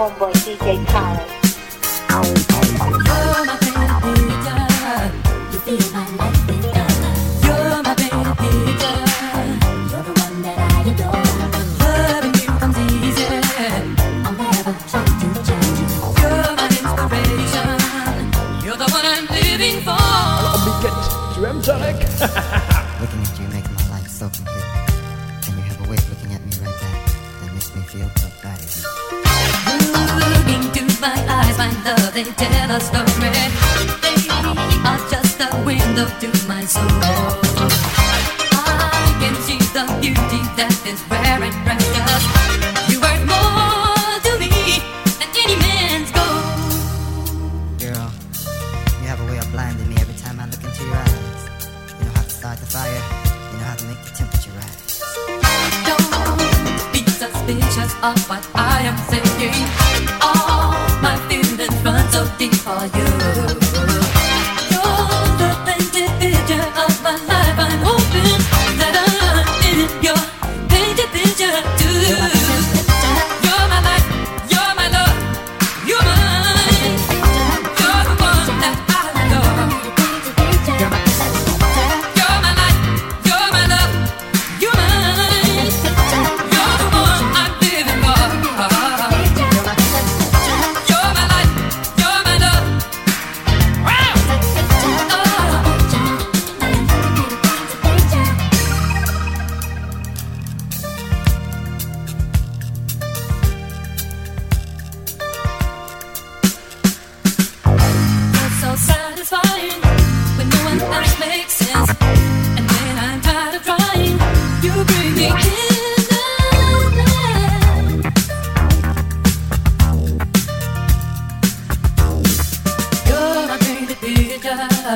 [0.00, 1.39] homeboy DJ Khaled.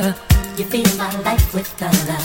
[0.02, 0.14] her.
[0.56, 2.23] You feel my life with color.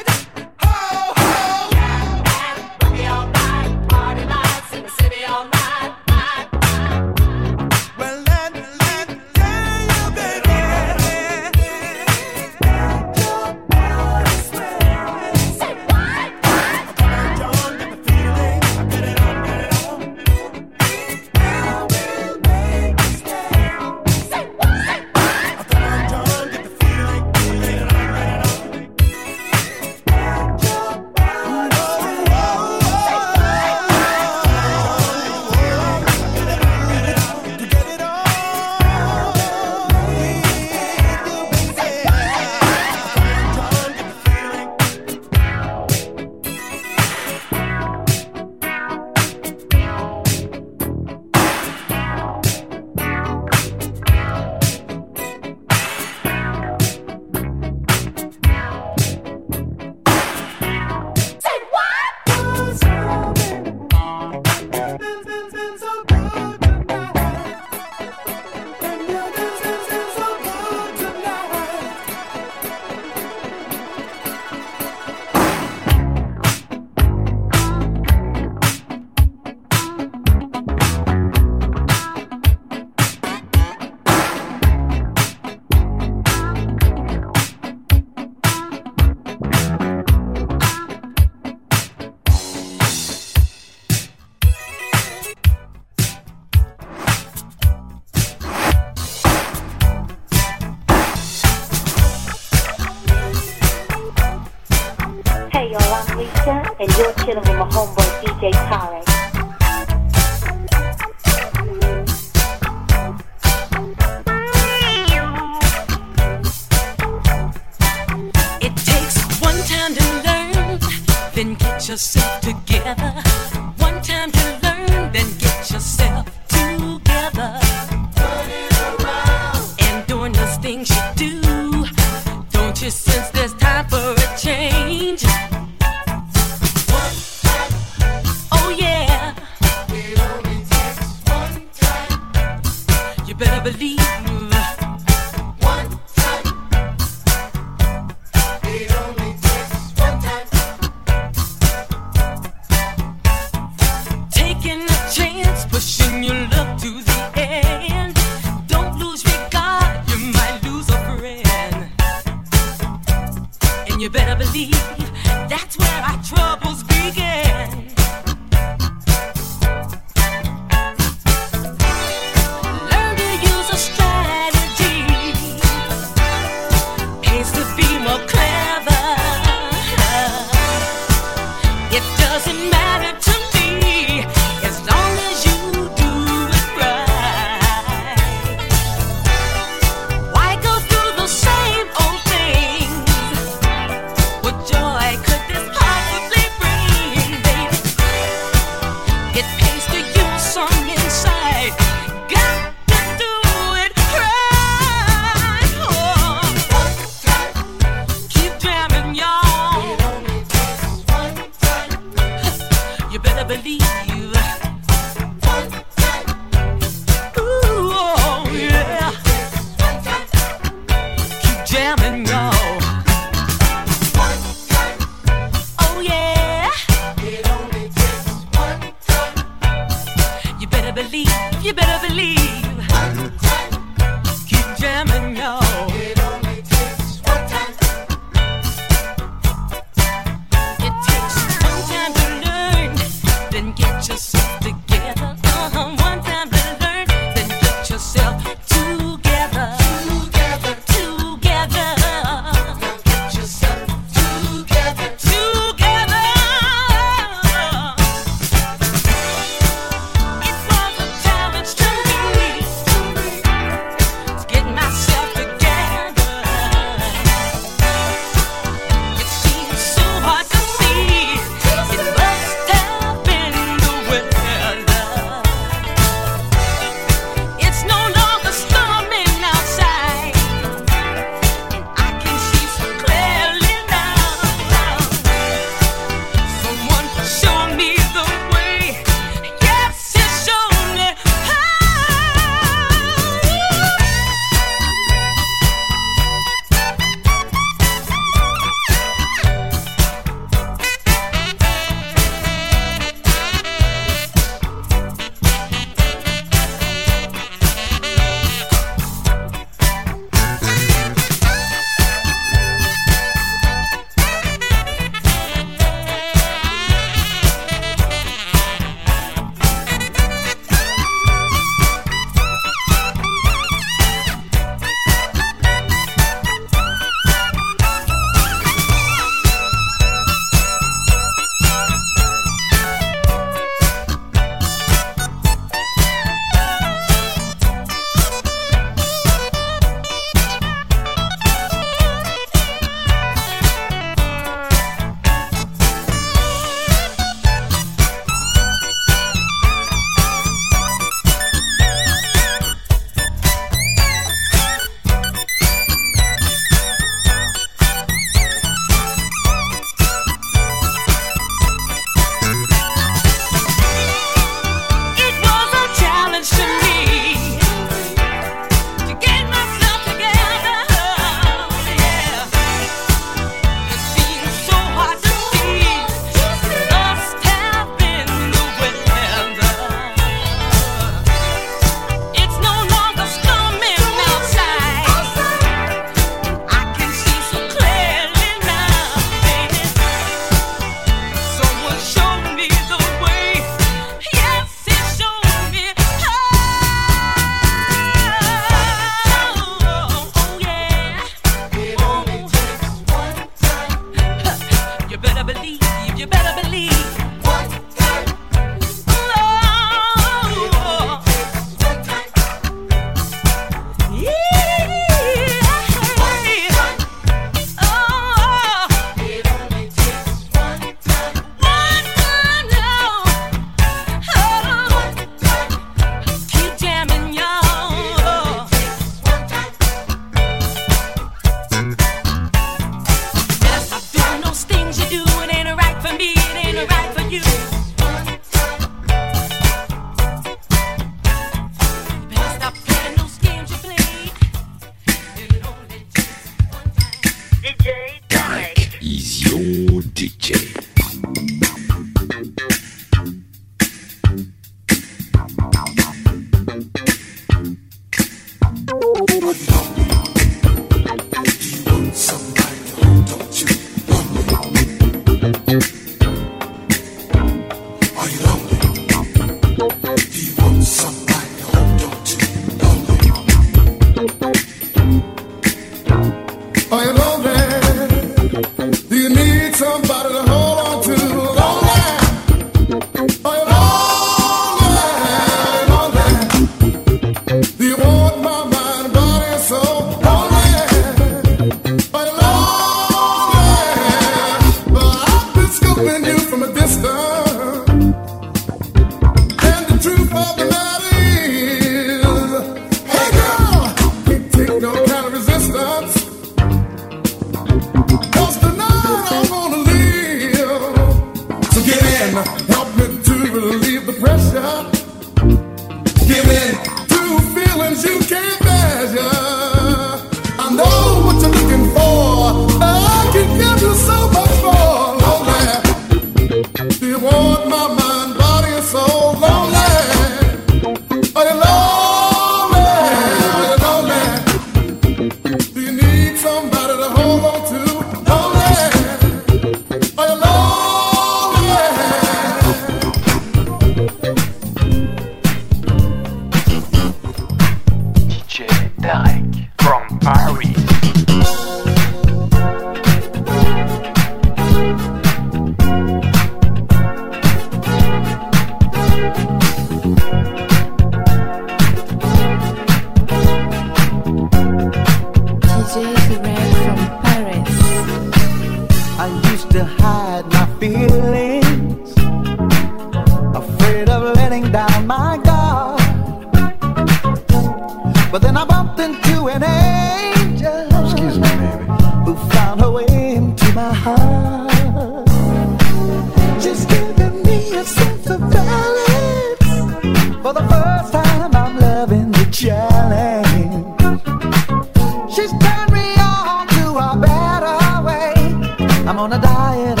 [599.11, 600.00] I'm on a diet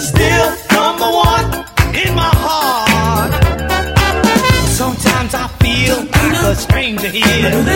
[0.00, 1.44] still number one
[1.94, 3.32] in my heart.
[4.68, 7.75] Sometimes I feel like a stranger here.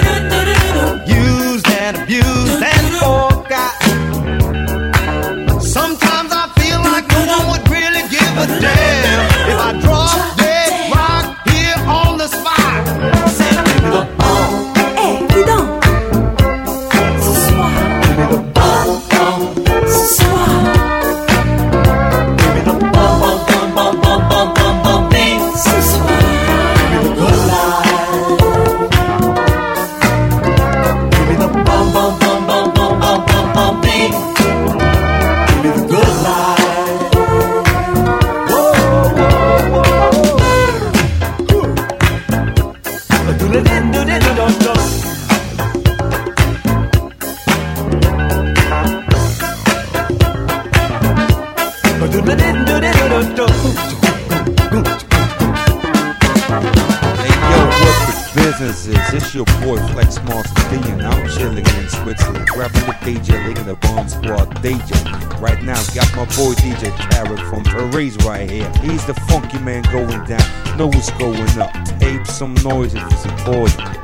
[70.81, 71.77] know what's going up.
[72.03, 73.99] Ape some noise if it's important.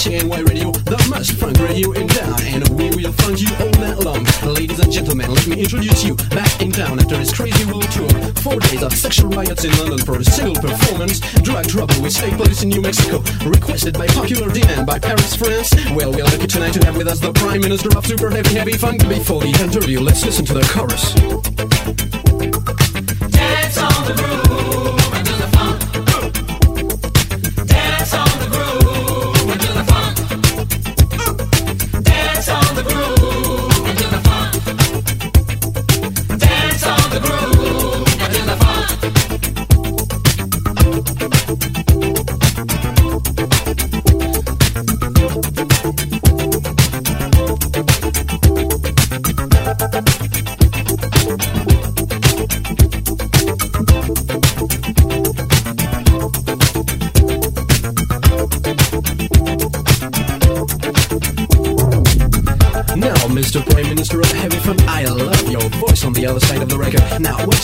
[0.00, 2.40] WCHNY Radio, the most funk radio in town.
[2.48, 4.24] And we will funk you all night long.
[4.54, 8.08] Ladies and gentlemen, let me introduce you back in town after his crazy world tour.
[8.40, 11.20] Four days of sexual riots in London for a single performance.
[11.42, 13.20] Drug trouble with state police in New Mexico.
[13.44, 15.68] Requested by popular demand by Paris, France.
[15.92, 18.78] Well, we're lucky tonight to have with us the Prime Minister of Super Heavy Heavy
[18.78, 19.06] Funk.
[19.06, 21.49] Before the interview, let's listen to the chorus.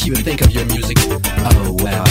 [0.06, 0.96] You think of your music?
[1.00, 2.06] Oh, well.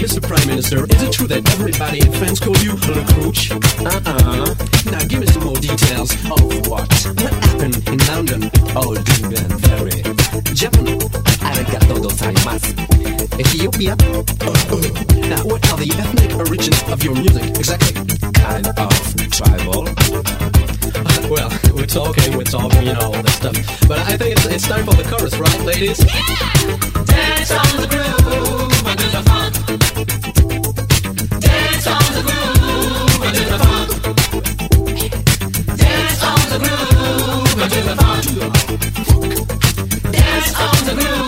[0.00, 0.22] Mr.
[0.22, 3.50] Prime Minister, is it true that everybody in France call you Le Crouch?
[3.52, 4.54] Uh-uh.
[4.90, 6.10] Now, give me some more details.
[6.24, 6.88] Of what?
[6.88, 8.50] What happened in London?
[8.72, 10.00] Oh, Jingan, very.
[10.54, 10.96] Japan?
[11.44, 12.72] Arigato gozaimasu.
[13.38, 13.94] Ethiopia?
[15.28, 17.92] Now, what are the ethnic origins of your music, exactly?
[18.32, 20.57] Kind of tribal.
[21.28, 23.54] Well, we're talking, we're talking, you know, all this stuff.
[23.86, 25.98] But I think it's, it's time for the chorus, right, ladies?
[25.98, 29.54] Dance on the groove into the funk.
[31.40, 33.58] Dance on the groove into the
[37.88, 38.24] the funk.
[40.12, 41.27] Dance on the groove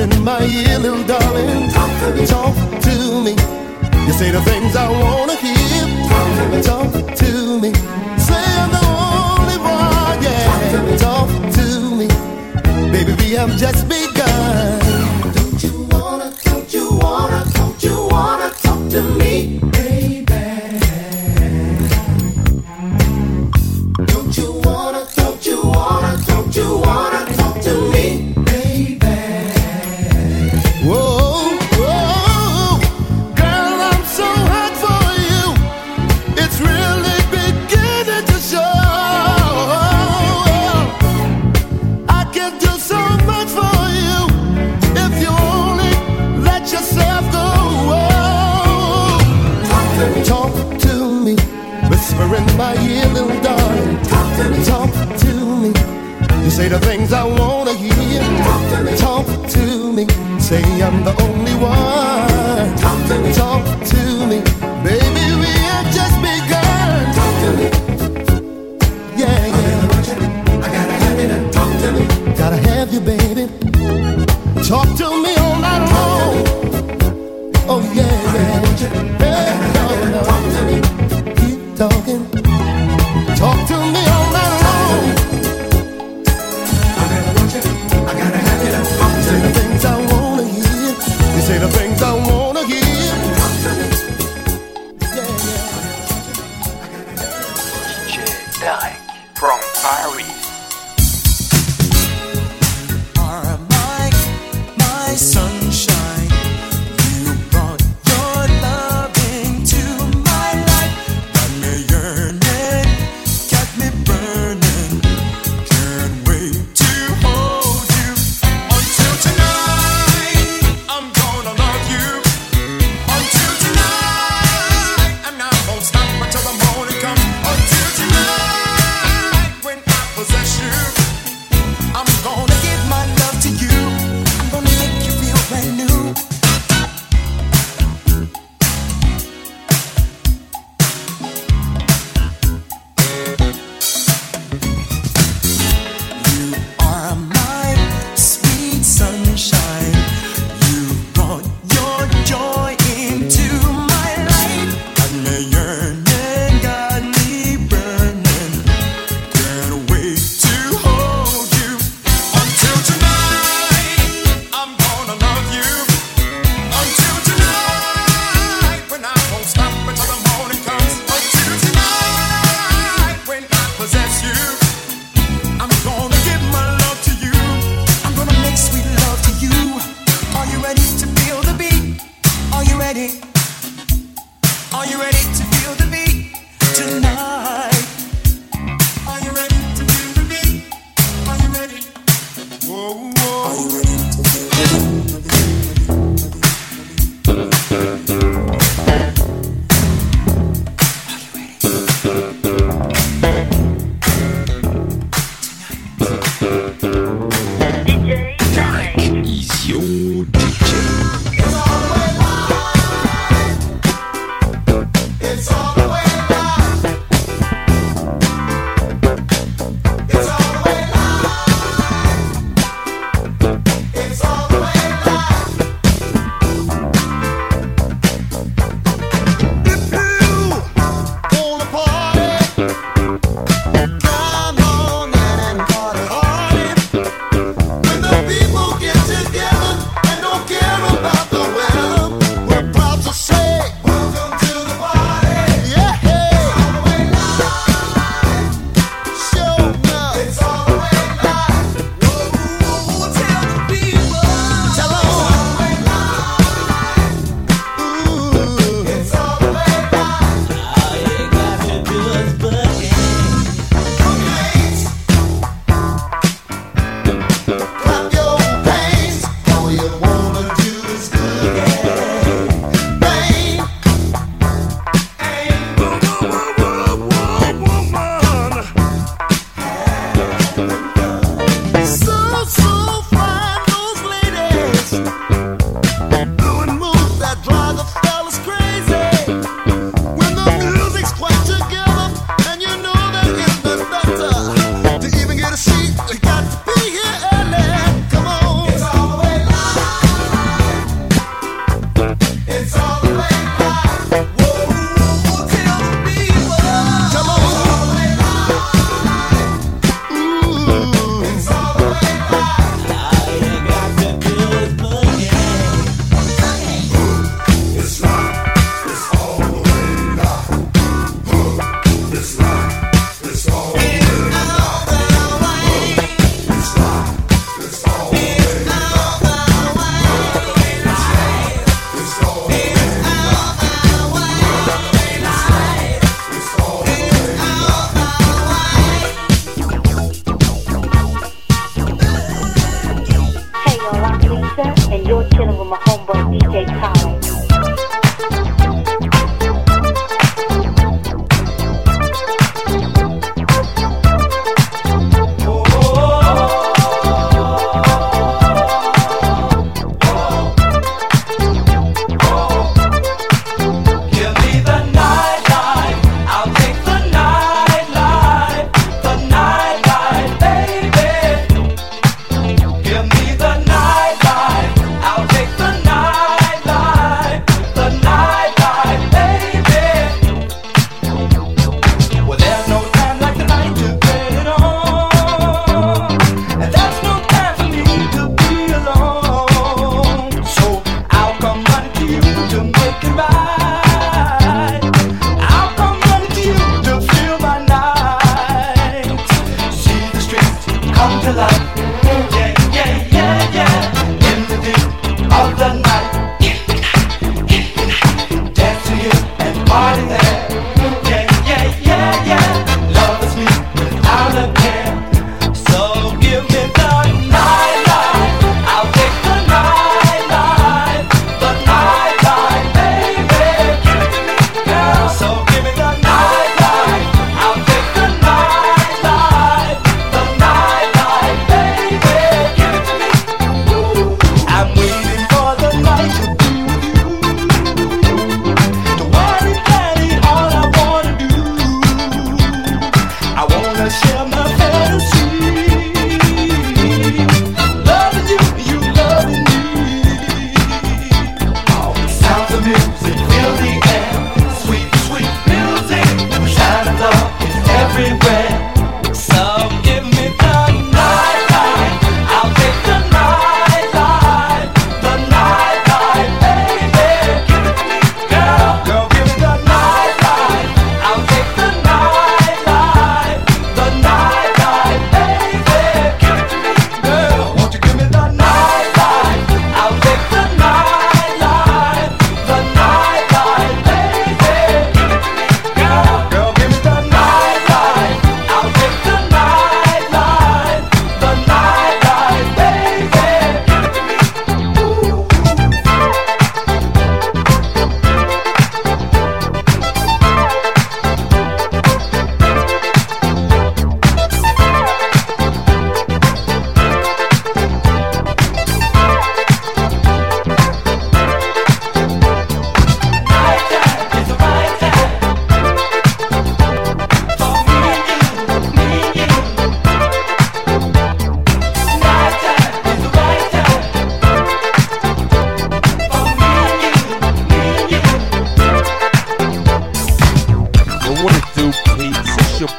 [0.00, 1.70] in my ear, little darling.
[1.70, 2.26] Talk to me.
[2.26, 3.32] Talk to me.
[4.06, 6.08] You say the things I wanna hear.
[6.08, 6.62] Talk to me.
[6.62, 7.07] Talk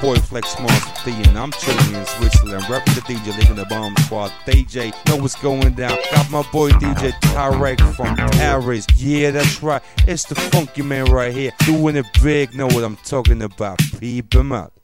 [0.01, 2.69] boy Flex Mark and I'm chilling in Switzerland.
[2.69, 4.31] Rapping the DJ, leaving the bomb squad.
[4.45, 5.97] DJ, know what's going down.
[6.11, 8.85] Got my boy DJ Tarek from Paris.
[8.95, 9.81] Yeah, that's right.
[10.07, 12.53] It's the funky man right here, doing it big.
[12.55, 13.79] Know what I'm talking about.
[13.99, 14.78] Peep him out.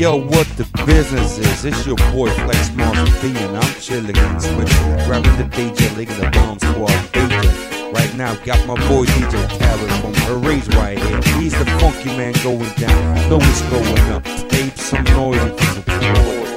[0.00, 1.62] Yo, what the business is?
[1.62, 5.04] It's your boy Flex Mars B, and I'm chilling and switching.
[5.04, 7.92] Grabbing the DJ, leaking the bomb squad, beacon.
[7.92, 11.20] Right now, got my boy DJ Tavis from Herreys right here.
[11.38, 13.28] He's the funky man going down.
[13.28, 14.26] Know what's going up.
[14.50, 16.49] Save some noise if you support.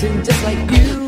[0.00, 1.07] I'm just like you.